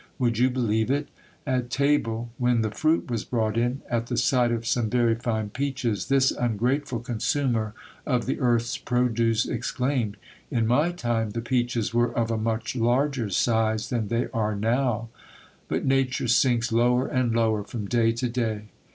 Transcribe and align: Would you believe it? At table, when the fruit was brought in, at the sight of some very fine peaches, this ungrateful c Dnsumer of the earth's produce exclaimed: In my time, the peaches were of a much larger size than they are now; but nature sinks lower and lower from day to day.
Would 0.17 0.39
you 0.39 0.49
believe 0.49 0.89
it? 0.89 1.09
At 1.45 1.69
table, 1.69 2.31
when 2.39 2.61
the 2.63 2.71
fruit 2.71 3.07
was 3.07 3.23
brought 3.23 3.55
in, 3.55 3.83
at 3.87 4.07
the 4.07 4.17
sight 4.17 4.51
of 4.51 4.65
some 4.65 4.89
very 4.89 5.13
fine 5.13 5.51
peaches, 5.51 6.07
this 6.07 6.31
ungrateful 6.31 7.03
c 7.05 7.13
Dnsumer 7.13 7.73
of 8.03 8.25
the 8.25 8.39
earth's 8.39 8.79
produce 8.79 9.45
exclaimed: 9.45 10.17
In 10.49 10.65
my 10.65 10.91
time, 10.91 11.29
the 11.33 11.39
peaches 11.41 11.93
were 11.93 12.11
of 12.17 12.31
a 12.31 12.37
much 12.39 12.75
larger 12.75 13.29
size 13.29 13.89
than 13.89 14.07
they 14.07 14.25
are 14.33 14.55
now; 14.55 15.09
but 15.67 15.85
nature 15.85 16.27
sinks 16.27 16.71
lower 16.71 17.05
and 17.05 17.35
lower 17.35 17.63
from 17.63 17.85
day 17.85 18.11
to 18.11 18.27
day. 18.27 18.69